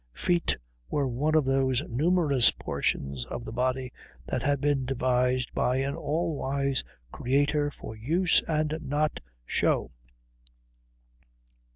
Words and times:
Feet 0.15 0.57
were 0.89 1.07
one 1.07 1.35
of 1.35 1.45
those 1.45 1.83
numerous 1.87 2.49
portions 2.49 3.23
of 3.25 3.45
the 3.45 3.51
body 3.51 3.93
that 4.25 4.41
had 4.41 4.59
been 4.59 4.83
devised 4.83 5.53
by 5.53 5.75
an 5.75 5.95
all 5.95 6.35
wise 6.35 6.83
Creator 7.11 7.69
for 7.69 7.95
use 7.95 8.41
and 8.47 8.79
not 8.81 9.19
show. 9.45 9.91